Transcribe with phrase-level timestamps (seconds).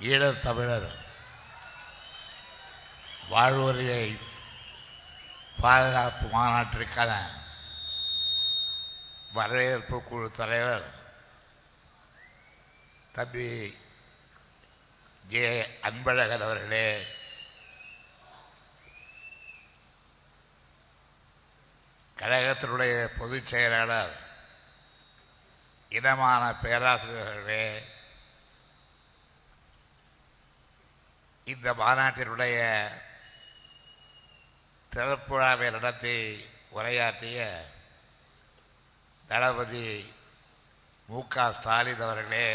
[0.00, 0.90] ஈழத்தமிழர்
[3.30, 4.04] வாழ்வுரிமை
[5.60, 7.12] பாதுகாப்பு மாநாட்டிற்கான
[9.32, 10.88] வரவேற்பு குழு தலைவர்
[13.12, 13.48] தம்பி
[15.24, 15.44] ஜே
[15.82, 16.86] அன்பழகன் அவர்களே
[22.16, 24.16] கழகத்தினுடைய பொதுச் செயலாளர்
[25.92, 27.64] இனமான பேராசிரியர்களே
[31.50, 32.58] இந்த மாநாட்டினுடைய
[34.92, 36.16] திறப்பு விழாவை நடத்தி
[36.70, 37.40] உரையாற்றிய
[39.28, 39.86] தளபதி
[41.08, 42.48] மு க ஸ்டாலின் அவர்களே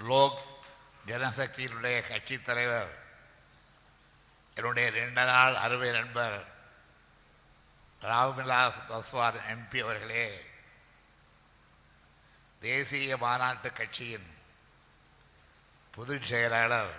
[0.00, 0.40] லோக்
[1.06, 2.92] ஜனசக்தியினுடைய கட்சித் தலைவர்
[4.56, 6.38] என்னுடைய நீண்ட நாள் அருமை நண்பர்
[8.02, 10.26] ராம்விலாஸ் பஸ்வான் எம்பி அவர்களே
[12.62, 14.28] தேசிய மாநாட்டு கட்சியின்
[15.94, 16.94] பொதுச் செயலாளர்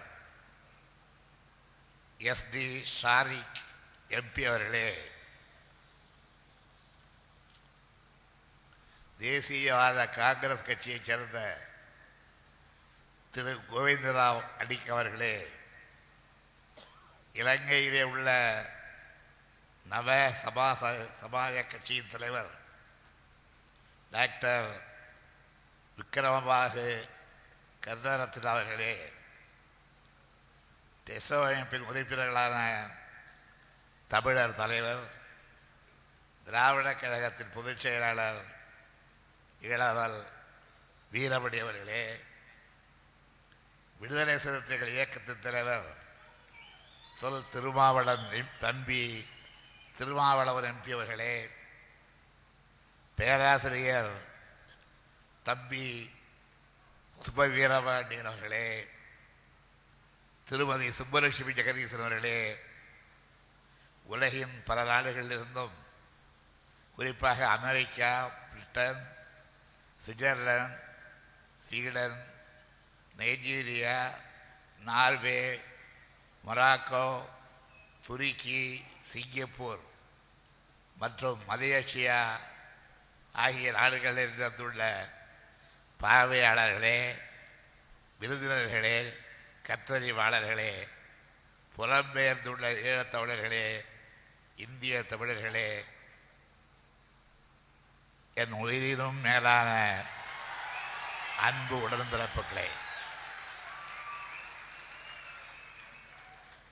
[2.20, 2.66] எஸ் டி
[3.00, 3.60] ஷாரிக்
[4.10, 4.90] எம்பி அவர்களே
[9.20, 11.40] தேசியவாத காங்கிரஸ் கட்சியைச் சேர்ந்த
[13.34, 15.36] திரு கோவிந்தராவ் அடிக் அவர்களே
[17.36, 18.30] இலங்கையிலே உள்ள
[19.86, 20.10] நவ
[20.42, 20.82] சபாச
[21.22, 22.52] சமாஜ கட்சியின் தலைவர்
[24.12, 24.70] டாக்டர்
[25.98, 26.88] விக்கிரமபாகு
[27.84, 28.94] கருணரத்ன அவர்களே
[31.08, 32.58] டெசோ அமைப்பின் உறுப்பினர்களான
[34.12, 35.06] தமிழர் தலைவர்
[36.48, 38.42] திராவிட கழகத்தின் பொதுச் செயலாளர்
[39.62, 40.20] இளவல்
[41.12, 42.04] வீரமணி அவர்களே
[43.96, 45.90] விடுதலை சிறுத்தைகள் இயக்கத்தின் தலைவர்
[47.20, 49.04] தொல் திருமாவளன் தம்பி
[49.98, 51.36] திருமாவளவன் எம்பி அவர்களே
[53.18, 54.14] பேராசிரியர்
[55.46, 55.86] தம்பி
[57.22, 57.46] சுப
[58.24, 58.68] அவர்களே
[60.48, 62.40] திருமதி சுப்பலட்சுமி ஜெகதீசன் அவர்களே
[64.06, 65.76] உலகின் பல நாடுகளிலிருந்தும்
[66.98, 68.12] குறிப்பாக America
[68.48, 69.02] Britain
[70.04, 70.80] Switzerland
[71.64, 72.18] Sweden
[73.16, 73.98] Nigeria
[74.82, 75.40] Norway
[76.44, 77.06] Morocco
[78.06, 78.62] துருக்கி
[79.12, 79.84] சிங்கப்பூர்
[80.98, 82.20] மற்றும் மலேசியா
[83.36, 84.84] ஆகிய நாடுகளில் வந்துள்ள
[86.02, 86.98] பார்வையாளர்களே
[88.20, 88.98] விருந்தினர்களே
[89.68, 90.72] கற்றறிவாளர்களே
[91.78, 93.66] புலம்பெயர்ந்துள்ள ஈழத்தமிழர்களே
[94.56, 95.70] இந்திய தமிழர்களே
[98.38, 99.70] என் உயிரினும் மேலான
[101.40, 102.68] அன்பு உடன்பிறப்புகளே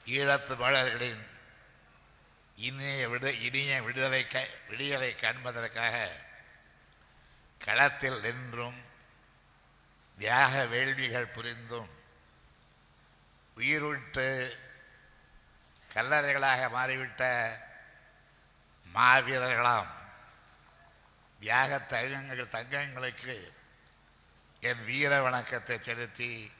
[0.07, 1.23] ஈழத்து தமிழர்களின்
[2.57, 4.37] இனிய விடு இனிய விடுதலை க
[4.69, 5.95] விடுதலை காண்பதற்காக
[7.61, 8.79] களத்தில் நின்றும்
[10.19, 11.89] தியாக வேள்விகள் புரிந்தும்
[13.55, 14.57] உயிர்விட்டு
[15.93, 17.23] கல்லறைகளாக மாறிவிட்ட
[18.95, 19.91] மாவீரர்களாம்.
[21.39, 23.53] தியாக தங்கங்கள் தங்கங்களுக்கு
[24.59, 26.51] என் வீர வணக்கத்தை செலுத்தி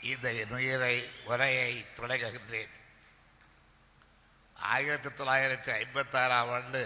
[0.00, 2.74] இந்த நுயிரை உயிரை உரையை தொடங்குகின்றேன்.
[4.56, 6.82] ஆயிரத்தி தொள்ளாயிரத்தி ஐம்பத்தாறாம் ஆண்டு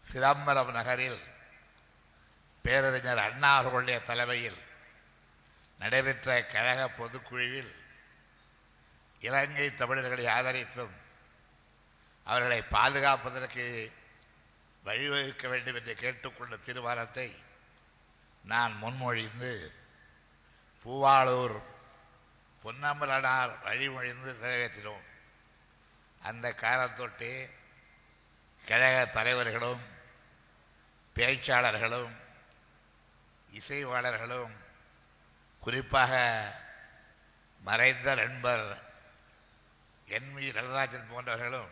[0.00, 1.29] சிதம்பரம் நகரில்
[2.62, 4.58] பேரறிஞர் அண்ணா அவர்களுடைய தலைமையில்
[5.78, 7.74] நடைபெற்ற கழக பொதுக்குழுவில்
[9.20, 10.94] இலங்கை தமிழர்களை ஆதரித்தும்
[12.24, 13.92] அவர்களை பாதுகாப்பதற்கு
[14.84, 17.42] வழிவகுக்க வேண்டும் என்று கேட்டுக்கொண்ட தீர்மானத்தை
[18.44, 19.72] நான் முன்மொழிந்து
[20.84, 21.62] பூவாளூர்
[22.64, 25.06] பொன்னம்பலனார் வழிமொழிந்து நிறைவேற்றினோம்.
[26.22, 27.50] அந்த காலத்தொட்டே
[28.66, 29.80] கழக தலைவர்களும்
[31.14, 32.19] பேச்சாளர்களும்
[33.52, 34.52] இசைவாளர்களும்
[35.60, 36.12] குறிப்பாக
[37.60, 38.82] மறைந்த நண்பர்
[40.06, 41.68] என் வி நடராஜன் போன்றவர்களும்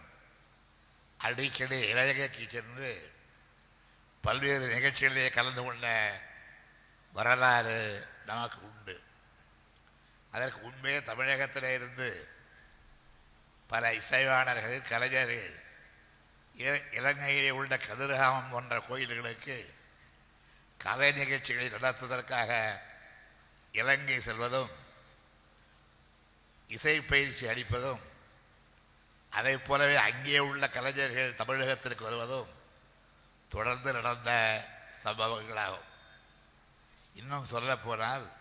[1.18, 3.12] அடிக்கடி இளையகைக்கு சென்று
[4.20, 5.86] பல்வேறு நிகழ்ச்சிகளிலே கலந்து கொண்ட
[7.12, 9.02] வரலாறு நமக்கு உண்டு.
[10.30, 12.28] அதற்கு உண்மையே தமிழகத்தில் இருந்து
[13.66, 15.62] பல இசைவாணர்கள் கலைஞர்கள்
[16.90, 19.74] இலங்கையிலே உள்ள கதிர்காமம் போன்ற கோயில்களுக்கு
[20.78, 22.80] கலை நிகழ்ச்சிகளை நடத்துவதற்காக
[23.72, 24.70] இலங்கை செல்வதும்
[26.68, 28.00] இசை பயிற்சி அளிப்பதும்
[29.30, 32.48] அதைப் போலவே அங்கே உள்ள கலைஞர்கள் தமிழகத்திற்கு வருவதும்
[33.48, 34.30] தொடர்ந்து நடந்த
[35.04, 35.86] சம்பவங்களாகும்.
[37.14, 38.32] இன்னும் சொல்லப் போனால்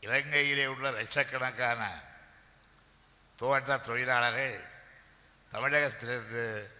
[0.00, 2.02] இலங்கையிலே உள்ள லட்சக்கணக்கான
[3.36, 4.64] தோட்ட தொழிலாளர்கள்
[5.52, 6.70] தமிழகத்திலிருந்து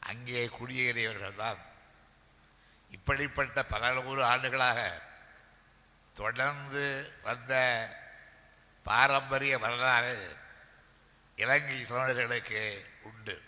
[0.00, 1.58] அங்கே குடியேறியவர்கள்தான்.
[2.90, 5.02] இப்படிப்பட்ட பல நூறு ஆண்டுகளாக
[6.14, 7.52] தொடர்ந்து வந்த
[8.86, 10.36] பாரம்பரிய வரலாறு
[11.36, 13.42] இலங்கை தமிழர்களுக்கு உண்டு.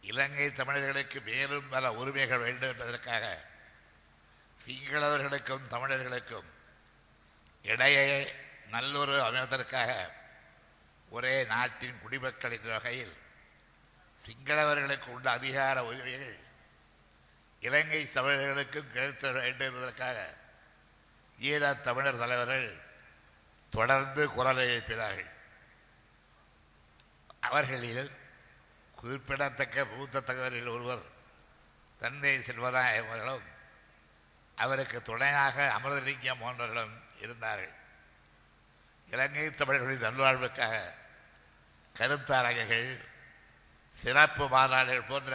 [0.00, 3.24] இலங்கை தமிழர்களுக்கு மேலும் பல உரிமைகள் வேண்டும் என்பதற்காக
[4.66, 6.48] சிங்களவர்களுக்கும் தமிழர்களுக்கும்
[7.62, 8.34] இடையே
[8.70, 9.90] நல்லொரு அமைவதற்காக
[11.10, 13.16] ஒரே நாட்டின் குடிமக்கள் என்ற வகையில்
[14.24, 16.38] சிங்களவர்களுக்கு உள்ள அதிகார உரிமைகள்
[17.60, 20.34] இலங்கை தமிழர்களுக்கும் கிடைத்த வேண்டும் என்பதற்காக
[21.38, 22.80] ஈழத் தமிழர் தலைவர்கள்
[23.70, 25.30] தொடர்ந்து குரலை எழுப்பினார்கள்.
[27.40, 28.10] அவர்களில்
[28.94, 31.02] குறிப்பிடத்தக்க மூத்த தகவலில் ஒருவர்
[31.98, 33.42] தந்தை செல்வராய் அவர்களும்
[34.56, 37.74] அவருக்கு துணையாக அமிர்தலிங்கம் போன்றவர்களும் இருந்தார்கள்.
[39.08, 40.92] இலங்கை தமிழர்களின் நல்வாழ்வுக்காக
[41.98, 43.04] கருத்தரங்குகள்
[43.92, 45.34] சிறப்பு மாநாடுகள் போன்ற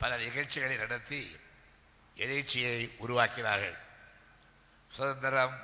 [0.00, 1.20] பல நிகழ்ச்சிகளை நடத்தி
[2.16, 3.76] எழுச்சியை உருவாக்கினார்கள்.
[4.90, 5.56] சுதந்திரம்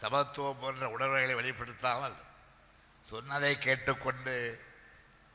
[0.00, 2.16] சமத்துவம் போன்ற உணர்வுகளை வெளிப்படுத்தாமல்
[3.08, 4.34] சொன்னதை கேட்டுக்கொண்டு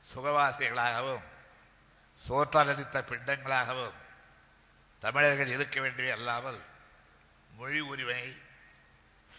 [0.08, 1.26] சுகவாசிகளாகவும்
[2.24, 3.98] சோற்றாலடித்த பிண்டங்களாகவும்
[5.04, 6.60] தமிழர்கள் இருக்க வேண்டியவை அல்லாமல்
[7.58, 8.22] மொழி உரிமை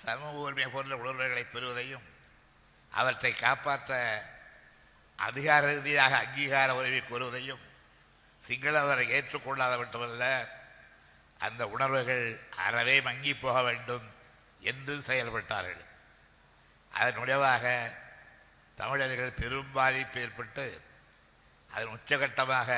[0.03, 2.07] சமூக உரிமை போன்ற உணர்வுகளை பெறுவதையும்
[2.93, 3.93] அவற்றை காப்பாற்ற
[5.19, 7.63] அதிகார ரீதியாக அங்கீகார உரிமை கோருவதையும்
[8.49, 10.25] சிங்களவரை ஏற்றுக்கொள்ளாத மட்டுமல்ல
[11.39, 12.27] அந்த உணர்வுகள்
[12.57, 14.07] அறவே மங்கி போக வேண்டும்
[14.61, 15.83] என்று செயல்பட்டார்கள்.
[16.93, 17.65] அதன் விளைவாக
[18.75, 20.67] தமிழர்கள் பெரும் பாதிப்பு ஏற்பட்டு
[21.71, 22.71] அதன் உச்சகட்டமாக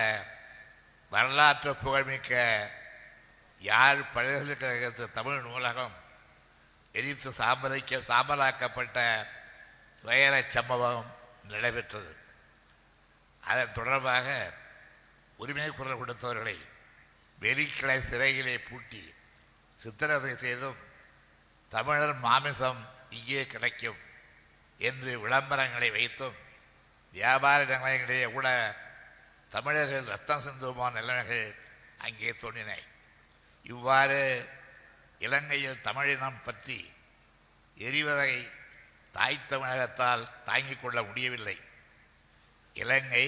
[1.11, 2.33] வரலாற்று புகழ்மிக்க
[3.59, 5.95] யாழ் பல்கலைக்கழகத்து தமிழ் நூலகம்
[6.93, 8.99] எரித்து சாம்பலிக்க சாம்பலாக்கப்பட்ட
[10.03, 11.07] துயரச் சம்பவம்
[11.49, 12.12] நடைபெற்றது.
[13.43, 14.53] அதன் தொடர்பாக
[15.43, 16.56] உரிமை குரல் கொடுத்தவர்களை
[17.38, 19.03] வெறிக்கிளை சிறையிலே பூட்டி
[19.81, 20.81] சித்திரவதை செய்தும்
[21.73, 22.81] தமிழர் மாமிசம்
[23.17, 24.00] இங்கே கிடைக்கும்
[24.81, 26.37] என்று விளம்பரங்களை வைத்தும்
[27.15, 28.49] வியாபார நிலையங்களிலே கூட
[29.55, 31.47] தமிழர்கள் ரத்தம் சிந்துமான நிலைமைகள்
[32.06, 32.73] அங்கே தோன்றின.
[33.73, 34.23] இவ்வாறு
[35.27, 36.79] இலங்கையில் தமிழினம் பற்றி
[37.77, 38.33] எரிவதை
[39.17, 41.56] தாய் தமிழகத்தால் தாங்கிக் கொள்ள முடியவில்லை.
[42.77, 43.27] இலங்கை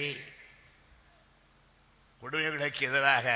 [2.21, 3.27] கொடுமைகளுக்கு எதிராக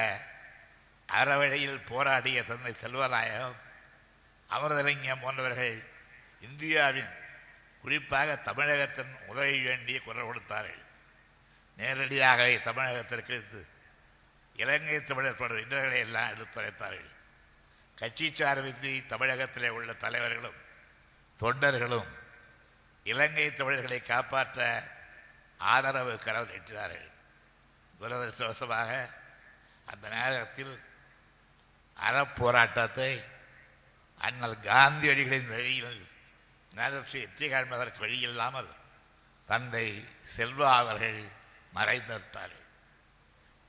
[1.10, 3.56] அறவழியில் போராடிய தந்தை செல்வராயம்
[4.50, 5.78] அமிர்தலிங்கம் போன்றவர்கள்
[6.42, 7.12] இந்தியாவின்
[7.82, 10.82] குறிப்பாக தமிழகத்தின் உதவி வேண்டிய குரல் கொடுத்தார்கள்.
[11.78, 13.38] நேரடியாகவே தமிழகத்திற்கு
[14.56, 17.12] இலங்கை தமிழர் தொடர் இன்னர்களை எல்லாம் எடுத்துரைத்தார்கள்
[17.98, 20.60] கட்சி சார்பின்றி தமிழகத்திலே உள்ள தலைவர்களும்
[21.40, 22.12] தொண்டர்களும்
[23.04, 24.88] இலங்கை தமிழர்களை காப்பாற்ற
[25.58, 27.10] ஆதரவு கரவு நீட்டினார்கள்
[28.04, 28.92] துரதிருஷ்டவசமாக
[29.88, 30.74] அந்த நேரத்தில்
[31.98, 33.12] அறப்போராட்டத்தை
[34.22, 36.02] அண்ணல் காந்தியடிகளின் வழியில்
[36.74, 38.70] நேரத்தை வெற்றி காண்பதற்கு வழியில்லாமல்
[39.50, 39.88] தந்தை
[40.36, 41.20] செல்வா அவர்கள்
[41.74, 42.60] மறைந்துவிட்டார்கள்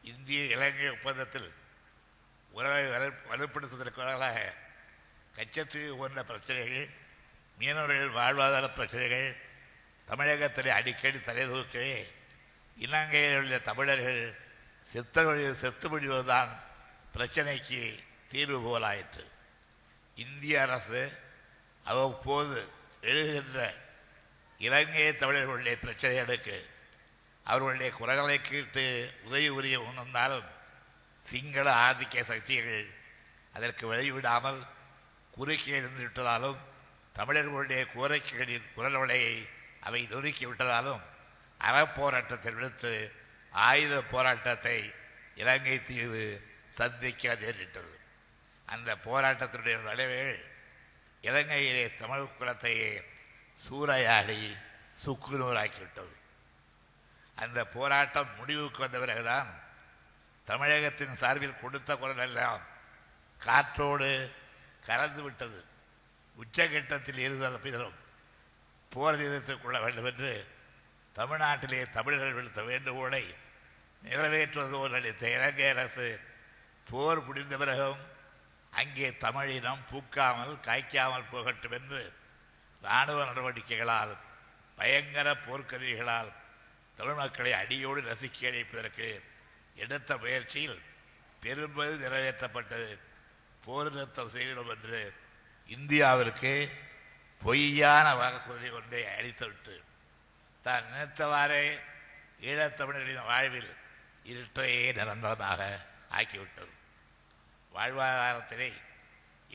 [0.05, 1.51] இந்திய இலங்கை ஒப்பந்தத்தில்
[2.53, 2.83] உறவை
[3.31, 4.37] வலுப்படுத்துவதற்காக
[5.35, 6.89] கச்சத்தீவு போன்ற பிரச்சனைகள்
[7.59, 9.29] மீனவர்கள் வாழ்வாதார பிரச்சனைகள்
[10.09, 11.97] தமிழகத்தில் அடிக்கடி தலைதூக்கவே
[12.77, 14.39] இலங்கையில் உள்ள தமிழர்கள்
[14.93, 16.51] செத்தவழியில் செத்து முடிவதுதான்
[17.15, 17.81] பிரச்சனைக்கு
[18.29, 19.25] தீர்வு போலாயிற்று.
[20.15, 21.03] இந்திய அரசு
[21.85, 22.69] அவ்வப்போது
[23.01, 23.75] எழுகின்ற
[24.59, 26.59] இலங்கை தமிழர்களுடைய பிரச்சனைகளுக்கு
[27.47, 28.85] அவர்களுடைய குரல்களை கேட்டு
[29.25, 30.47] உதவி உரிய உணர்ந்தாலும்
[31.23, 32.87] சிங்கள ஆதிக்க சக்திகள்
[33.53, 34.67] அதற்கு வழிவிடாமல்
[35.31, 36.61] குறுக்கே நின்றுவிட்டதாலும்
[37.13, 39.49] தமிழர்களுடைய கோரிக்கைகளின் குரல் வலையை
[39.81, 41.03] அவை நொறுக்கிவிட்டதாலும்
[41.61, 43.13] அறப்போராட்டத்தை விடுத்து
[43.53, 44.93] ஆயுத போராட்டத்தை
[45.35, 47.99] இலங்கை தீவு சந்திக்க நேரிட்டது.
[48.67, 50.45] அந்த போராட்டத்தினுடைய விளைவுகள்
[51.21, 53.03] இலங்கையிலே தமிழ் குலத்தையே
[53.69, 54.57] சூறையாடி
[55.05, 56.15] சுக்குநூறாக்கிவிட்டது.
[57.35, 59.63] அந்த போராட்டம் முடிவுக்கு வந்த பிறகுதான்
[60.45, 62.63] தமிழகத்தின் சார்பில் கொடுத்த குரல் எல்லாம்
[63.39, 64.33] காற்றோடு
[64.85, 65.65] கலந்து விட்டது.
[66.37, 67.95] உச்சகட்டத்தில் இருந்த பிறரும்
[68.89, 70.47] போர் நிறுத்திக் கொள்ள வேண்டும் என்று
[71.17, 73.35] தமிழ்நாட்டிலே தமிழர்கள் விடுத்த வேண்டுகோளை
[74.05, 76.21] நிறைவேற்றுவதோடு போல் நடித்த இலங்கை அரசு
[76.91, 77.99] போர் முடிந்த பிறகும்
[78.71, 82.13] அங்கே தமிழினம் பூக்காமல் காய்க்காமல் போகட்டும் என்று
[82.83, 84.17] இராணுவ நடவடிக்கைகளால்
[84.77, 86.33] பயங்கர போர்க்கருவிகளால்
[86.97, 89.21] தமிழ் மக்களை அடியோடு ரசிக்க அழைப்பதற்கு
[89.75, 90.81] எடுத்த முயற்சியில்
[91.43, 92.99] பெரும்பது நிறைவேற்றப்பட்டது.
[93.65, 95.15] போர் நிறுத்தம் செய்திடும் என்று
[95.69, 96.71] இந்தியாவிற்கு
[97.43, 99.83] பொய்யான வாக்குறுதி ஒன்றை அளித்துவிட்டு
[100.67, 101.65] தான் நினைத்தவாறே
[102.49, 103.71] ஈழத்தமிழர்களின் வாழ்வில்
[104.31, 105.61] இருட்டையே நிரந்தரமாக
[106.19, 106.73] ஆக்கிவிட்டது.
[107.75, 108.71] வாழ்வாதாரத்திலே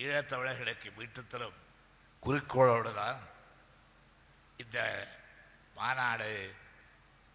[0.04, 1.58] ஈழத்தமிழர்களுக்கு வீட்டுத்தரும்
[2.24, 3.20] குறிக்கோளோடு தான்
[4.63, 4.78] இந்த
[5.78, 6.30] மாநாடு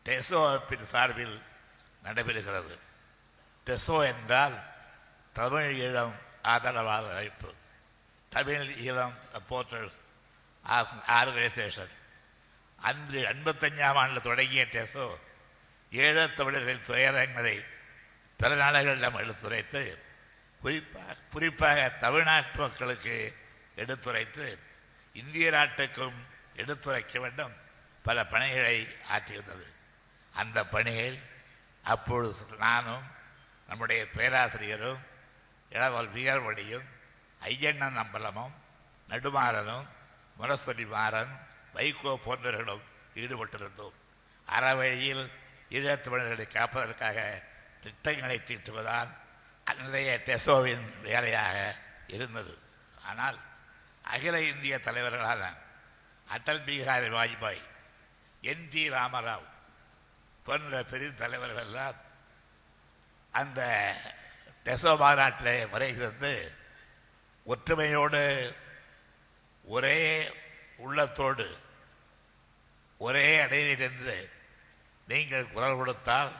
[0.06, 1.36] டெசோ அமைப்பின் சார்பில்
[2.06, 2.74] நடைபெறுகிறது.
[3.66, 4.56] டெசோ என்றால்
[5.38, 6.16] தமிழ் ஈழம்
[6.52, 7.50] ஆதரவாளர் அமைப்பு.
[8.32, 10.00] தமிழ் ஈழம் சப்போர்ட்டர்ஸ்
[11.18, 11.94] ஆர்கனைசேஷன்
[12.84, 15.06] அன்று ஐம்பத்தஞ்சாம் ஆண்டில் தொடங்கிய டெசோ
[15.90, 17.56] ஈழத்தமிழர்களின் துயரங்களை
[18.38, 19.82] பிற நாடுகளிடம் எடுத்துரைத்து
[20.60, 23.16] குறிப்பாக குறிப்பாக தமிழ்நாட்டு மக்களுக்கு
[23.76, 24.46] எடுத்துரைத்து
[25.12, 26.18] இந்திய நாட்டுக்கும்
[26.56, 27.54] எடுத்துரைக்க வேண்டும்.
[28.02, 28.76] பல பணிகளை
[29.12, 29.66] ஆற்றியிருந்தது.
[30.34, 31.18] அந்த பணியில்
[31.82, 33.06] அப்பொழுது நானும்
[33.68, 35.02] நம்முடைய பேராசிரியரும்
[35.70, 36.88] இளவல் வீரமணியும்
[37.40, 38.54] ஐயண்ணன் அம்பலமும்
[39.08, 39.86] நடுமாறனும்
[40.38, 41.34] முரசொலி மாறன்
[41.76, 42.84] வைகோ போன்றவர்களும்
[43.22, 43.96] ஈடுபட்டிருந்தோம்.
[44.48, 45.24] அறவழியில்
[45.76, 47.18] ஈழத்தமிழர்களை காப்பதற்காக
[47.84, 49.10] திட்டங்களை தீட்டுவதால்
[49.66, 51.58] அன்றைய டெசோவின் வேலையாக
[52.14, 52.54] இருந்தது.
[53.10, 53.38] ஆனால்
[54.14, 55.42] அகில இந்திய தலைவர்களான
[56.28, 57.62] அடல் பிகாரி வாஜ்பாய்
[58.50, 59.46] என் டி ராமராவ்
[60.46, 61.98] போன்ற பெரிய தலைவர்கள் எல்லாம்
[63.40, 63.60] அந்த
[64.66, 66.32] டெசோ மாநாட்டில் வருகிறது
[67.46, 68.22] ஒற்றுமையோடு
[69.64, 69.98] ஒரே
[70.84, 71.46] உள்ளத்தோடு
[73.06, 74.16] ஒரே அடையில் நின்று
[75.08, 76.32] நீங்கள் குரல் கொடுத்தால்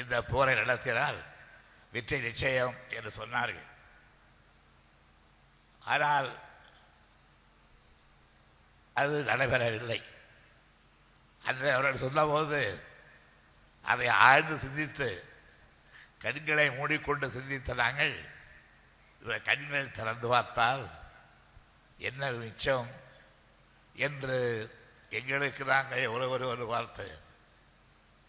[0.00, 1.18] இந்த போரை நடத்தினால்
[1.92, 3.66] வெற்றி நிச்சயம் என்று சொன்னார்கள்.
[5.82, 6.28] ஆனால்
[8.96, 10.00] அது நடைபெறவில்லை.
[11.44, 12.60] அன்று அவர்கள் சொன்னபோது
[13.84, 15.10] அதை ஆழ்ந்து சிந்தித்து
[16.24, 18.14] கண்களை மூடிக்கொண்டு சிந்தித்த நாங்கள்
[19.22, 20.84] இவர் கண்கள் திறந்து பார்த்தால்
[22.08, 22.90] என்ன மிச்சம்
[24.06, 24.38] என்று
[25.10, 27.10] எங்களுக்கு நாங்கள் ஒரு ஒரு ஒரு வார்த்தை.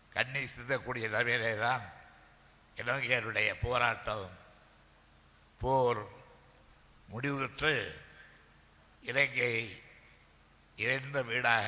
[0.10, 1.92] கண்ணி சிந்தக்கூடிய நிலைமையிலே தான்
[2.76, 4.38] இலங்கையருடைய போராட்டம்.
[5.58, 6.08] போர்
[7.12, 8.02] முடிவுற்று
[9.02, 9.84] இலங்கை
[10.76, 11.68] இரண்டு வீடாக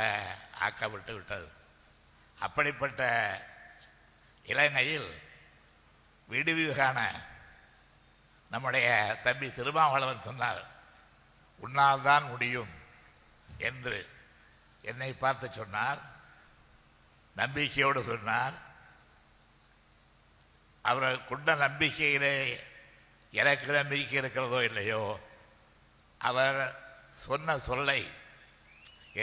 [0.59, 1.51] ஆக்கப்பட்டு விட்டது.
[2.39, 3.01] அப்படிப்பட்ட
[4.43, 5.21] இலங்கையில்
[6.29, 6.99] விடுவிகான
[8.49, 10.65] நம்முடைய தம்பி திருமாவளவன் சொன்னார்
[11.57, 12.69] உன்னால் தான் முடியும்
[13.57, 14.10] என்று
[14.81, 16.01] என்னை பார்த்து சொன்னார்
[17.35, 18.55] நம்பிக்கையோடு சொன்னார்.
[20.81, 22.35] அவர் கொண்ட நம்பிக்கையிலே
[23.31, 25.01] எனக்கு நம்பிக்கை இருக்கிறதோ இல்லையோ
[26.17, 26.59] அவர்
[27.25, 28.01] சொன்ன சொல்லை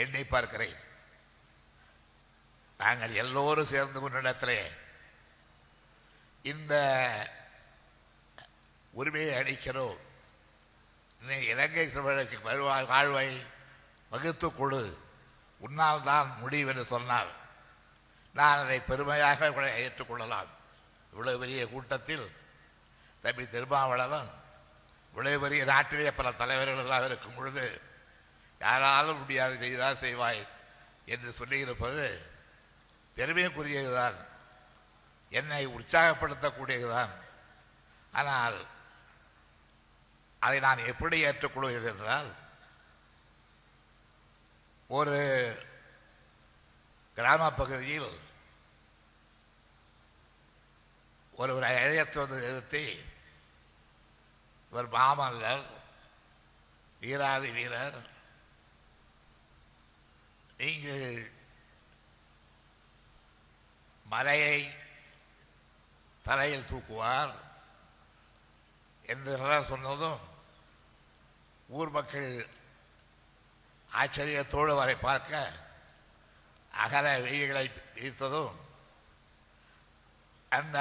[0.01, 0.77] எண்ணி பார்க்கிறேன்.
[2.77, 4.59] நாங்கள் எல்லோரும் சேர்ந்து கொண்டிடத்திலே
[6.51, 6.73] இந்த
[8.99, 9.99] உரிமையை அளிக்கிறோம்.
[11.51, 13.29] இலங்கை தமிழருக்கு வருவாய் வாழ்வை
[14.09, 14.83] வகுத்து கொடு.
[15.59, 17.31] உன்னால் தான் முடியும் என்று சொன்னார்
[18.35, 19.49] நான் அதை பெருமையாக
[19.85, 20.49] ஏற்றுக்கொள்ளலாம்
[21.13, 22.25] இவ்வளவு பெரிய கூட்டத்தில்
[23.23, 24.29] தம்பி திருமாவளவன்
[25.13, 27.65] இவ்வளவு பெரிய நாட்டிலே பல தலைவர்கள் எல்லாம் இருக்கும் பொழுது
[28.61, 30.41] யாராலும் முடியாது செய்தால் செய்வாய்
[31.05, 32.05] என்று சொல்லியிருப்பது
[33.17, 34.17] பெருமைக்குரியதுதான்.
[35.31, 37.13] என்னை உற்சாகப்படுத்தக்கூடியதுதான்.
[38.13, 38.57] ஆனால்
[40.41, 42.29] அதை நான் எப்படி ஏற்றுக்கொள்கிறேன் என்றால்
[44.89, 45.17] ஒரு
[47.17, 48.11] கிராம பகுதியில்
[51.33, 52.85] ஒருவர் அழைத்து வந்து நிறுத்தி
[54.71, 55.65] இவர் மாமல்லர்
[57.01, 57.99] வீராதி வீரர்
[60.57, 61.19] நீங்கள்
[64.05, 64.57] மலையை
[66.25, 67.33] தலையில் தூக்குவார்
[69.05, 70.19] என்றெல்லாம் சொன்னதும்
[71.69, 72.29] ஊர் மக்கள்
[73.93, 75.51] ஆச்சரியத்தோடு வரை பார்க்க
[76.73, 78.55] அகல வெயில்களை ஈர்த்ததும்
[80.49, 80.77] அந்த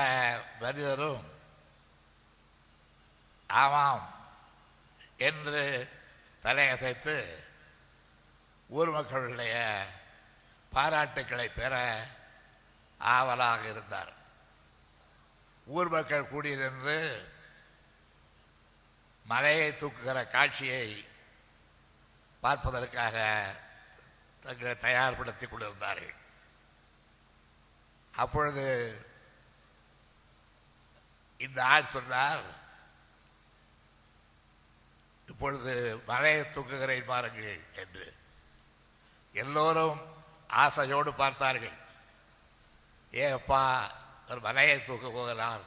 [0.60, 1.30] மனிதரும்
[3.46, 4.14] ஆமாம்
[5.16, 5.88] என்று
[6.42, 7.24] தலையசைத்து
[8.68, 9.86] ஊர் மக்களுடைய
[10.74, 12.06] பாராட்டுக்களை பெற
[12.98, 14.12] ஆவலாக இருந்தார்.
[15.64, 17.28] ஊர் மக்கள் கூடி நின்று
[19.24, 21.07] மலையை தூக்குகிற காட்சியை
[22.48, 23.16] பார்ப்பதற்காக
[24.42, 26.14] தங்களை தயார்படுத்திக் கொண்டிருந்தார்கள்.
[28.14, 28.64] அப்பொழுது
[31.38, 32.44] இந்த ஆள் சொன்னார்
[35.26, 38.06] இப்பொழுது மலையை தூக்குகிறேன் பாருங்கள் என்று.
[39.32, 40.00] எல்லோரும்
[40.48, 41.76] ஆசையோடு பார்த்தார்கள்.
[43.10, 43.62] ஏப்பா
[44.30, 45.64] ஒரு மலையை தூக்க போகிறார்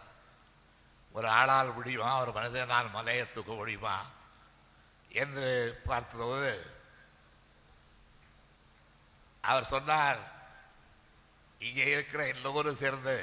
[1.12, 2.20] ஒரு ஆளால் முடியுமா?
[2.22, 3.96] ஒரு மனிதனால் மலையை தூக்க முடியுமா?
[5.12, 6.52] என்று பார்த்தபோது
[9.42, 10.20] அவர் சொன்னார்
[11.58, 13.16] இங்கே இருக்கிற எல்லோரும் சேர்ந்து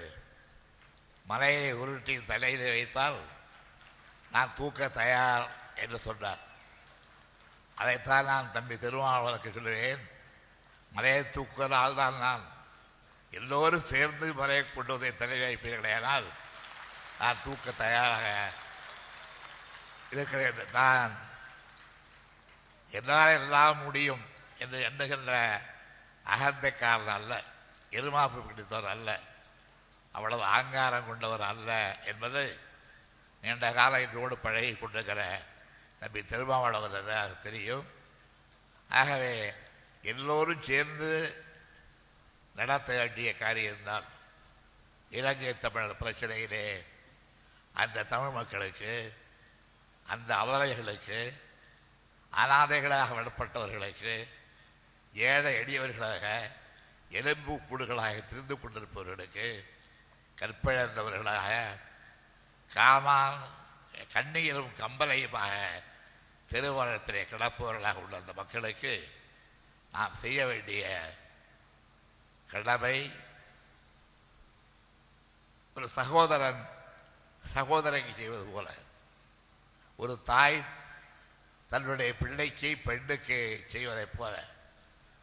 [1.27, 3.19] மலையை உருட்டி தலையில் வைத்தால்
[4.31, 6.43] நான் தூக்க தயார் என்று சொன்னார்.
[7.77, 10.03] அதைத்தான் நான் தம்பி திருமாவளவுக்கு சொல்லுவேன்.
[10.93, 12.45] மலையை தூக்குவதால் தான் நான்
[13.31, 16.29] எல்லோரும் சேர்ந்து மலையை கொண்டு வந்து தலை வைப்பீர்களேனால்
[17.19, 18.53] நான் தூக்க தயாராக
[20.11, 20.61] இருக்கிறேன்.
[20.73, 21.19] நான்
[22.91, 24.25] என்னால் எல்லாம் முடியும்
[24.57, 25.61] என்று எண்ணுகின்ற
[26.25, 27.43] அகந்தக்காரன் அல்ல
[27.91, 29.21] எருமாப்பு பிடித்தவர் அல்ல
[30.13, 32.59] அவ்வளவு ஆங்காரம் கொண்டவர் அல்ல என்பது
[33.41, 35.43] நீண்ட காலம் இதோடு பழகி கொண்டிருக்கிற
[36.01, 37.87] நம்பி திருமாவளவர் எனக்கு தெரியும்.
[38.89, 39.53] ஆகவே
[40.03, 41.43] எல்லோரும் சேர்ந்து
[42.55, 44.05] நடத்த வேண்டிய காரியம்தான்
[45.11, 46.85] இலங்கை தமிழர் பிரச்சனையிலே
[47.73, 49.15] அந்த தமிழ் மக்களுக்கு
[50.07, 51.41] அந்த அவலைகளுக்கு
[52.33, 54.15] அனாதைகளாக விடப்பட்டவர்களுக்கு
[55.15, 56.25] ஏழை எளியவர்களாக
[57.11, 59.47] எலும்பு கூடுகளாக திரிந்து கொண்டிருப்பவர்களுக்கு
[60.39, 61.53] கற்பிழந்தவர்களாக
[62.71, 63.39] காமான்
[64.13, 65.55] கண்ணீரும் கம்பலையுமாக
[66.49, 68.93] திருவாரத்திலே கிடப்பவர்களாக உள்ள அந்த மக்களுக்கு
[69.93, 70.85] நாம் செய்ய வேண்டிய
[72.51, 72.97] கடமை
[75.77, 76.63] ஒரு சகோதரன்
[77.45, 78.69] சகோதரனுக்கு செய்வது போல
[79.99, 80.59] ஒரு தாய்
[81.71, 84.35] தன்னுடைய பிள்ளைக்கு பெண்ணுக்கு செய்வதைப் போல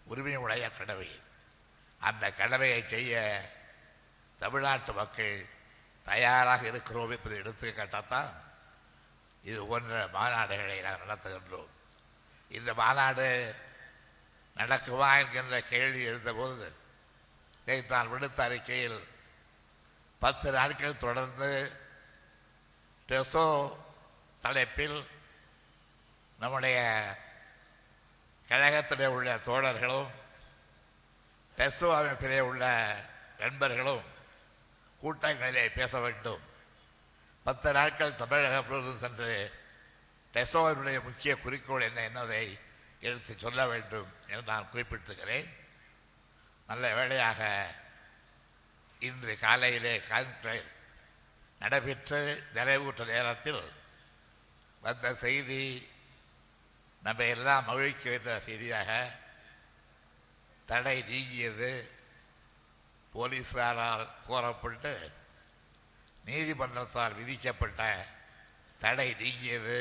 [0.10, 1.10] உரிமையுடைய கடமை.
[2.00, 3.14] அந்த கடமையை செய்ய
[4.40, 5.46] தமிழ்நாட்டு மக்கள்
[6.06, 8.30] தயாராக இருக்கிறோம் என்பதை எடுத்து கேட்டால்தான்
[9.44, 11.72] இது போன்ற மாநாடுகளை நாம் நடத்துகின்றோம்.
[12.50, 13.56] இந்த மாநாடு
[14.56, 16.68] நடக்குமா என்கின்ற கேள்வி எழுந்தபோது
[17.88, 19.00] நான் விடுத்த அறிக்கையில்
[20.20, 21.72] பத்து நாட்கள் தொடர்ந்து
[23.10, 23.46] டெசோ
[24.42, 25.00] தலைப்பில்
[26.40, 26.78] நம்முடைய
[28.50, 30.12] கழகத்திலே உள்ள தோழர்களும்
[31.58, 32.64] டெஸ்டோ அமைப்பிலே உள்ள
[33.40, 34.04] நண்பர்களும்
[35.02, 36.44] கூட்டங்களிலே பேச வேண்டும்.
[37.46, 39.32] பத்து நாட்கள் தமிழக முழுவதும் சென்று
[40.34, 42.46] டெசோவினுடைய முக்கிய குறிக்கோள் என்ன என்னதை
[43.00, 45.50] எடுத்து சொல்ல வேண்டும் என்று நான் குறிப்பிட்டிருக்கிறேன்
[46.70, 47.42] நல்ல வேளையாக
[49.02, 50.70] இன்று காலையிலே கான்கிளேவ்
[51.62, 52.20] நடைபெற்று
[52.54, 53.64] நிறைவுற்ற நேரத்தில்
[54.82, 55.62] வந்த செய்தி
[57.06, 58.92] நம்ம எல்லாம் மகிழ்ச்சி வைத்த செய்தியாக
[60.70, 61.70] தடை நீங்கியது
[63.14, 64.94] போலீஸாரால் கோரப்பட்டு
[66.26, 67.82] நீதிமன்றத்தால் விதிக்கப்பட்ட
[68.80, 69.78] தடை நீங்கியது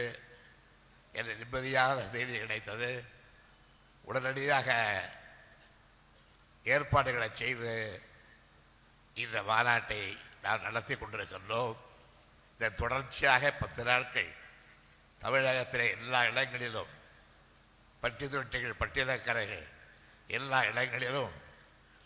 [1.12, 2.90] என்ற நிம்மதியான செய்தி கிடைத்தது.
[4.04, 4.68] உடனடியாக
[6.64, 7.72] ஏற்பாடுகளை செய்து
[9.14, 10.02] இந்த மாநாட்டை
[10.42, 11.74] நாம் நடத்தி கொண்டிருக்கின்றோம்.
[12.56, 14.30] இதன் தொடர்ச்சியாக பத்து நாட்கள்
[15.22, 16.92] தமிழகத்திலே எல்லா இடங்களிலும்
[18.04, 19.64] பட்டி தொட்டிகள் பட்டியலக்கரைகள்
[20.28, 21.32] எல்லா இடங்களிலும்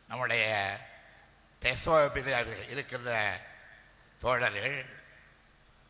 [0.08, 0.44] நம்முடைய
[1.62, 2.30] டெசோபில்
[2.68, 3.12] இருக்கின்ற
[4.20, 4.76] தோழர்கள்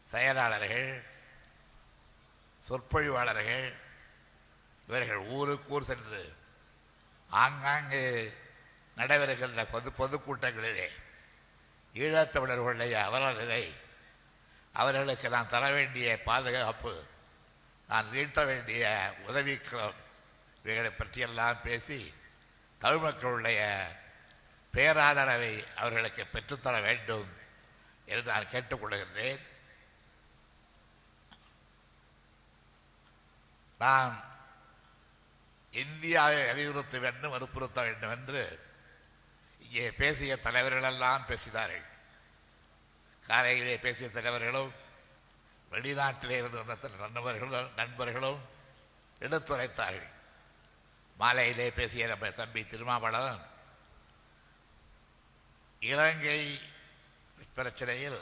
[0.09, 0.88] செயலாளர்கள்
[2.64, 3.66] சொற்பொழிவாளர்கள்
[4.88, 6.23] இவர்கள் ஊருக்கு ஊர் சென்று
[7.31, 8.03] ஆங்காங்கு
[8.97, 10.88] நடைபெறுகின்ற பொது பொதுக்கூட்டங்களிலே
[11.94, 13.62] ஈழத்தமிழர்களுடைய அவலநிலை
[14.75, 16.92] அவர்களுக்கு நான் தர வேண்டிய பாதுகாப்பு
[17.88, 18.85] நான் நீட்ட வேண்டிய
[19.27, 19.98] உதவிக்கிறோம்
[20.62, 22.01] இவைகளை பற்றியெல்லாம் பேசி
[22.79, 23.61] தமிழ் மக்களுடைய
[24.74, 27.29] பேராதரவை அவர்களுக்கு பெற்றுத்தர வேண்டும்
[28.07, 29.40] என்று நான் கேட்டுக்கொள்கின்றேன்.
[33.79, 34.14] நான்
[35.70, 38.42] இந்தியாவை வலியுறுத்த வேண்டும் வற்புறுத்த வேண்டும் என்று
[39.61, 41.87] இங்கே பேசிய தலைவர்களெல்லாம் பேசினார்கள்.
[43.27, 44.72] காலையிலே பேசிய தலைவர்களும்
[45.72, 48.40] வெளிநாட்டிலே இருந்து வந்த நண்பர்களும் நண்பர்களும்
[49.20, 50.11] எடுத்துரைத்தார்கள்.
[51.18, 53.44] மாலையிலே பேசிய நம்ம தம்பி திருமாவளவன்
[55.83, 56.40] இலங்கை
[57.57, 58.20] பிரச்சனையில்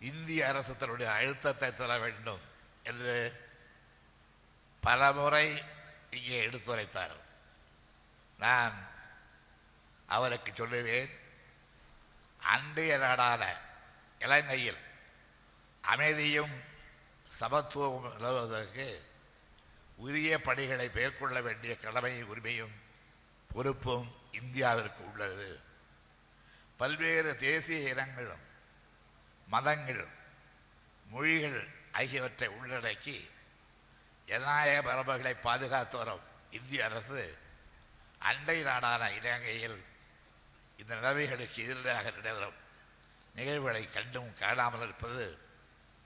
[0.00, 2.42] இந்திய அரசு தன்னுடைய அழுத்தத்தை தர வேண்டும்
[2.82, 3.14] என்று
[4.82, 5.46] பலமுறை
[6.10, 7.16] இங்கே எடுத்துரைத்தார்
[8.38, 8.76] நான்
[10.06, 11.10] அவருக்கு சொல்லுவேன்
[12.42, 13.42] அண்டைய நாடான
[14.18, 14.80] இலங்கையில்
[15.88, 16.54] அமைதியும்
[17.40, 18.88] சமத்துவமும் நிலவுவதற்கு
[19.96, 22.76] உரிய பணிகளை மேற்கொள்ள வேண்டிய கடமை உரிமையும்
[23.50, 25.48] பொறுப்பும் இந்தியாவிற்கு உள்ளது.
[26.76, 28.44] பல்வேறு தேசிய இனங்களும்
[29.48, 30.14] மதங்களும்
[31.06, 31.60] மொழிகள்
[31.92, 33.18] ஆகியவற்றை உள்ளடக்கி
[34.28, 37.22] ஜனநாயக மரபுகளை பாதுகாத்து வரும் இந்திய அரசு
[38.20, 39.78] அண்டை நாடான இலங்கையில்
[40.78, 42.58] இந்த நிலைமைகளுக்கு எதிராக நடைபெறும்
[43.34, 45.26] நிகழ்வுகளை கண்டும் காணாமல் இருப்பது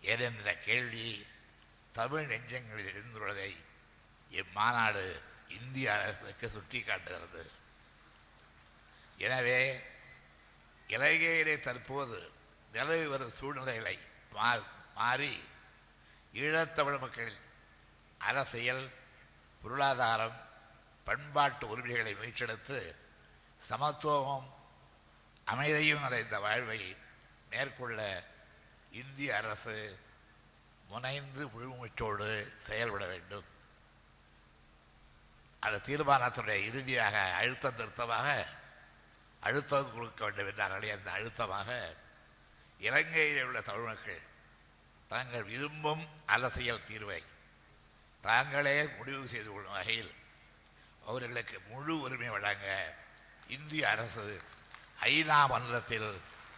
[0.02, 1.26] ஏதென்ற கேள்வி
[1.92, 3.56] தமிழ் நெஞ்சங்களில் இருந்துள்ளதை
[4.30, 7.50] இம்மாநாடு இந்திய அரசுக்கு சுட்டி காட்டுகிறது.
[9.18, 9.80] எனவே
[10.86, 12.30] இலங்கையிலே தற்போது
[12.72, 13.98] நிலவி வரும் சூழ்நிலைகளை
[14.32, 15.44] மா- மாறி
[16.34, 17.32] ஈழத்தமிழ் மக்கள்
[18.18, 18.90] அரசியல்
[19.62, 20.48] பொருளாதாரம்
[21.04, 22.94] பண்பாட்டு உரிமைகளை மீட்டெடுத்து
[23.68, 24.46] சமத்துவமும்
[25.44, 26.96] அமைதியும் நிறைந்த வாழ்வை
[27.50, 28.24] மேற்கொள்ள
[28.92, 29.76] இந்திய அரசு
[30.84, 32.28] முனைந்து முழுமூச்சோடு
[32.58, 33.46] செயல்பட வேண்டும்.
[35.62, 38.28] அந்த தீர்மானத்துடைய இறுதியாக அழுத்தம் திருத்தமாக
[39.42, 41.68] அழுத்தம் கொடுக்க வேண்டும் என்றார்களே அந்த அழுத்தமாக
[42.80, 44.20] இலங்கையில் உள்ள தமிழ் மக்கள்
[45.10, 47.20] தாங்கள் விரும்பும் அரசியல் தீர்வை
[48.24, 50.12] தாங்களே முடிவு செய்து கொள்ளும் வகையில்
[51.02, 52.66] அவர்களுக்கு முழு உரிமை வழங்க
[53.46, 54.26] இந்திய அரசு
[55.08, 56.10] ஐநா மன்றத்தில்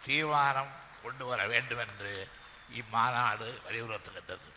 [0.05, 0.73] தீர்மானம்
[1.05, 2.11] கொண்டு வர வேண்டும் என்று
[2.79, 4.49] இம்மாநாடு வலியுறுத்துகின்றது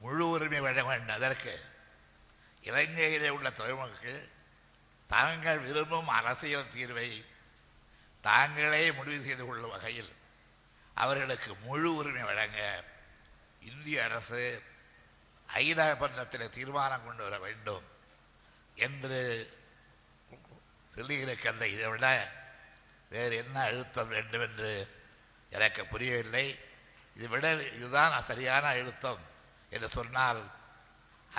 [0.00, 1.16] முழு உரிமை வழங்க வேண்டும்.
[1.18, 1.52] அதற்கு
[2.62, 4.20] இலங்கையிலே உள்ள தொழில்மக்கள்
[5.10, 7.08] தாங்கள் விரும்பும் அரசியல் தீர்வை
[8.24, 10.12] தாங்களே முடிவு செய்து கொள்ளும் வகையில்
[10.96, 12.60] அவர்களுக்கு முழு உரிமை வழங்க
[13.62, 14.40] இந்திய அரசு
[15.48, 17.84] ஐநா பண்டத்தில் தீர்மானம் கொண்டு வர வேண்டும்
[18.76, 19.20] என்று
[20.96, 22.06] சொல்லியிருக்கின்ற இதை விட
[23.10, 24.70] வேறு என்ன அழுத்தம் வேண்டும் என்று
[25.56, 26.46] எனக்கு புரியவில்லை.
[27.16, 27.46] இதை விட
[27.78, 29.22] இதுதான் சரியான அழுத்தம்
[29.74, 30.40] என்று சொன்னால்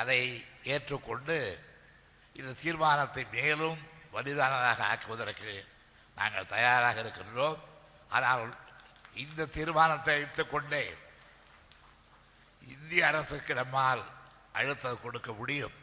[0.02, 0.20] அதை
[0.74, 1.38] ஏற்றுக்கொண்டு
[2.40, 3.80] இந்த தீர்மானத்தை மேலும்
[4.16, 5.52] வலிதானதாக ஆக்குவதற்கு
[6.18, 7.58] நாங்கள் தயாராக இருக்கின்றோம்.
[8.16, 8.44] ஆனால்
[9.24, 10.84] இந்த தீர்மானத்தை வைத்துக்கொண்டே
[12.74, 14.04] இந்திய அரசுக்கு நம்மால்
[14.60, 15.76] அழுத்தம் கொடுக்க முடியும்.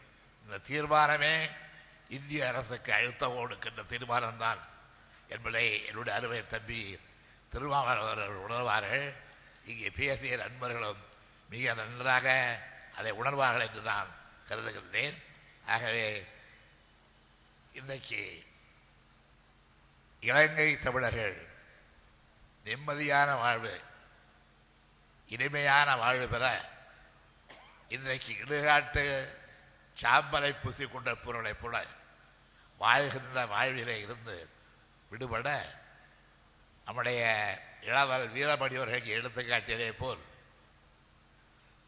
[0.45, 1.35] இந்த தீர்மானமே
[2.17, 4.61] இந்திய அரசுக்கு அழுத்தம் கொடுக்கின்ற தீர்மானம்தான்
[5.35, 6.81] என்பதை என்னுடைய அருமை தம்பி
[7.53, 9.07] திருமாவளவன் உணர்வார்கள்.
[9.71, 11.03] இங்கே பேசிய நண்பர்களும்
[11.53, 12.27] மிக நன்றாக
[12.99, 14.11] அதை உணர்வார்கள் என்று நான்
[14.49, 15.17] கருதுகின்றேன்.
[15.75, 16.09] ஆகவே
[17.79, 18.23] இன்றைக்கு
[20.29, 21.37] இலங்கை தமிழர்கள்
[22.67, 23.75] நிம்மதியான வாழ்வு
[25.35, 26.45] இனிமையான வாழ்வு பெற
[27.95, 29.05] இன்றைக்கு இடுகாட்டு
[29.97, 30.51] சாம்பலை
[30.93, 31.75] கொண்ட பொருளைப் போல
[32.81, 34.37] வாழ்கின்ற வாழ்விலே இருந்து
[35.11, 35.49] விடுபட
[36.87, 37.21] நம்முடைய
[37.83, 40.23] இளவல் வீரமணியவர்களுக்கு எடுத்து காட்டியதே போல்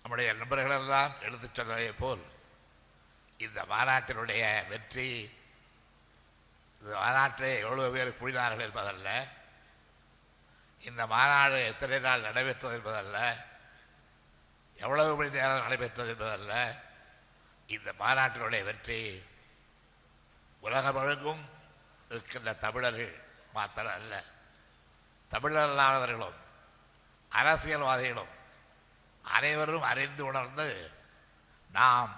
[0.04, 2.24] நம்முடைய நண்பர்களெல்லாம் எடுத்துச் சொன்னதே போல்
[3.40, 5.08] இந்த மாநாட்டினுடைய வெற்றி
[6.82, 9.10] இந்த மாநாட்டிலே எவ்வளவு பேர் கூடினார்கள் என்பதல்ல
[10.82, 13.18] இந்த மாநாடு எத்தனை நாள் நடைபெற்றது என்பதல்ல
[14.78, 16.54] எவ்வளவு மணி நேரம் நடைபெற்றது என்பதல்ல
[17.68, 19.00] இந்த மாநாட்டினுடைய வெற்றி
[20.62, 21.42] உலகம் வழங்கும்
[22.10, 23.14] இருக்கின்ற தமிழர்கள்
[23.52, 24.14] மாத்திரம் அல்ல
[25.30, 26.34] தமிழர்
[27.32, 28.32] அரசியல்வாதிகளும்
[29.24, 30.68] அனைவரும் அறிந்து உணர்ந்து
[31.70, 32.12] நாம்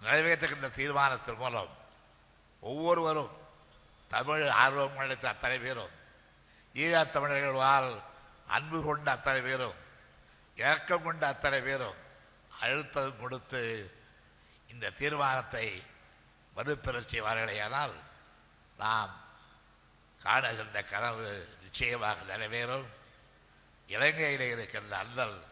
[0.00, 1.72] நிறைவேற்றுகின்ற தீர்மானத்தின் மூலம்
[2.62, 3.32] ஒவ்வொருவரும்
[4.10, 5.94] தமிழ் ஆர்வம் அளித்த அத்தனை பேரும்
[6.74, 7.90] ஈழத் தமிழர்கள் வாழ்
[8.48, 9.78] அன்பு கொண்ட அத்தனை பேரும்
[10.56, 11.98] இறக்கம் கொண்ட அத்தனை பேரும்
[12.60, 13.62] அழுத்தம் கொடுத்து
[14.68, 15.66] இந்த தீர்மானத்தை
[16.56, 17.94] மறுபெறச் செய்வார்களேயானால்
[18.78, 19.20] நாம்
[20.24, 22.86] காணுகின்ற கனவு நிச்சயமாக நிறைவேறும்.
[23.86, 25.44] இலங்கையில் இருக்கின்ற அல்லல்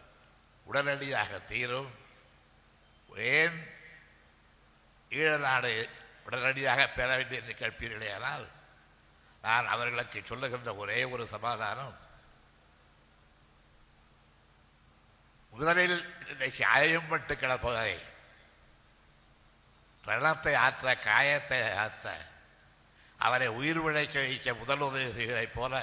[0.63, 1.91] உடனடியாக தீரும்.
[3.15, 3.57] ஏன்
[5.09, 5.89] ஈழ நாடு
[6.25, 8.45] உடனடியாக பெற வேண்டும் என்று கேட்பீர்களேயானால்
[9.41, 11.95] நான் அவர்களுக்கு சொல்லுகின்ற ஒரே ஒரு சமாதானம்.
[15.51, 17.99] முதலில் இன்றைக்கு அயம்பட்டு கிடப்பதை
[20.03, 22.05] ரணத்தை ஆற்ற காயத்தை ஆற்ற
[23.19, 25.73] அவரை உயிர் விழைக்க வைக்க முதல் உதவி செய்வதைப் போல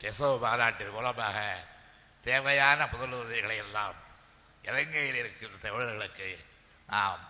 [0.00, 1.38] டெசோ மாநாட்டின் மூலமாக
[2.24, 3.98] தேவையான முதலுதவிகளை எல்லாம்
[4.62, 6.28] இலங்கையில் இருக்கின்ற தமிழர்களுக்கு
[6.88, 7.22] நாம்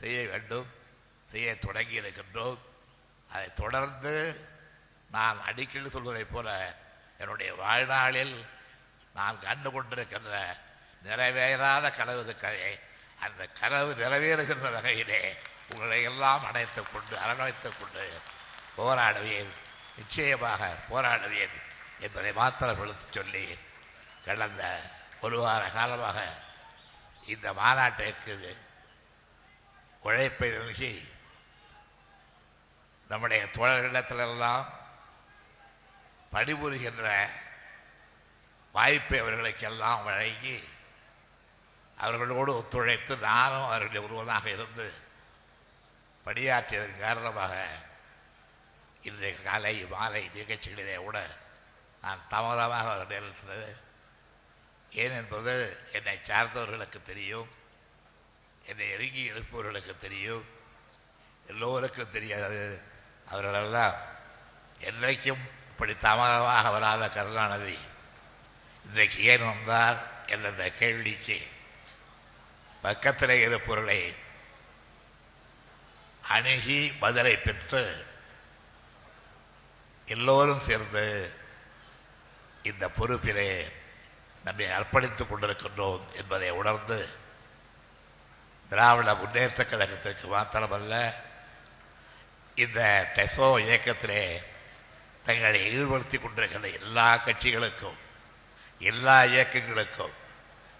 [0.00, 0.70] செய்ய வேண்டும்
[1.28, 2.58] செய்ய தொடங்கி இருக்கின்றோம்.
[3.30, 4.14] அதை தொடர்ந்து
[5.10, 6.48] நான் அடிக்கடி சொல்வதைப் போல
[7.18, 8.34] என்னுடைய வாழ்நாளில்
[9.14, 10.34] நான் கண்டு கொண்டிருக்கின்ற
[11.02, 12.72] நிறைவேறாத கனவு இருக்கிறதே
[13.20, 15.36] அந்த கனவு நிறைவேறுகின்ற வகையிலே
[15.68, 18.20] உங்களை எல்லாம் அணைத்துக் கொண்டு அரவணைத்துக் கொண்டு
[18.78, 19.52] போராடுவேன்.
[19.96, 21.54] நிச்சயமாக போராடுவேன்
[22.00, 23.58] என்பதை மாத்திரம் எடுத்துச் சொல்லி
[24.24, 24.80] கடந்த
[25.20, 26.18] ஒரு வார காலமாக
[27.26, 28.56] இந்த மாநாட்டிற்கு
[30.00, 31.08] உழைப்பை நல்கி
[33.08, 34.64] நம்முடைய தோழர்களிடத்திலெல்லாம்
[36.32, 37.28] பணிபுரிகின்ற
[38.72, 40.68] வாய்ப்பை அவர்களுக்கெல்லாம் வழங்கி
[42.04, 44.92] அவர்களோடு ஒத்துழைத்து நானும் அவர்களுடைய ஒருவனாக இருந்து
[46.26, 47.54] பணியாற்றியதன் காரணமாக
[49.02, 51.18] இன்றைய காலை மாலை நிகழ்ச்சிகளிலே கூட
[52.02, 53.76] நான் தாமதமாக அவர்கள் இருந்தது
[54.90, 55.54] ஏன் என்பது
[55.92, 57.48] என்னை சார்ந்தவர்களுக்கு தெரியும்
[58.66, 60.44] என்னை இறங்கி இருப்பவர்களுக்கு தெரியும்
[61.46, 62.80] எல்லோருக்கும் தெரியாது.
[63.28, 63.94] அவர்களெல்லாம்
[64.80, 67.78] என்றைக்கும் இப்படி தாமதமாக வராத கருணாநிதி.
[68.86, 70.12] இன்றைக்கு ஏன் வந்தார்?
[70.26, 71.38] என்ற கேள்விக்கு
[72.84, 74.00] பக்கத்தில் இருப்பவர்களை
[76.24, 77.82] அணுகி பதிலை பெற்று
[80.08, 81.04] எல்லோரும் சேர்ந்து
[82.64, 83.50] இந்த பொறுப்பிலே
[84.44, 86.98] நம்மை அர்ப்பணித்துக் கொண்டிருக்கின்றோம் என்பதை உணர்ந்து
[88.70, 90.94] திராவிட முன்னேற்ற கழகத்திற்கு மாத்திரமல்ல
[92.56, 92.80] இந்த
[93.16, 94.22] டெசோ இயக்கத்திலே
[95.24, 97.98] தங்களை ஈடுபடுத்திக் கொண்டிருக்கிற எல்லா கட்சிகளுக்கும்
[98.80, 100.14] எல்லா இயக்கங்களுக்கும்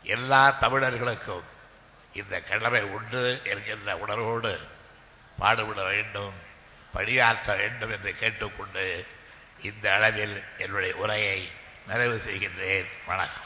[0.04, 1.44] எல்லா தமிழர்களுக்கும்
[2.14, 4.60] இந்த கடமை உண்டு என்கின்ற உணர்வோடு
[5.38, 6.34] பாடுபட வேண்டும்
[6.92, 9.06] பணியாற்ற வேண்டும் என்று கேட்டுக்கொண்டு
[9.62, 11.50] இந்த அளவில் என்னுடைய உரையை
[11.86, 12.86] நிறைவு செய்கின்றேன்.
[13.06, 13.43] வணக்கம்.